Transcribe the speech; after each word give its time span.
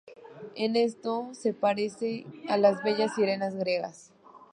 En 0.55 0.77
esto 0.77 1.29
se 1.35 1.53
parece 1.53 2.25
a 2.49 2.57
las 2.57 2.81
bellas 2.83 3.13
sirenas 3.13 3.53
griegas. 3.55 4.11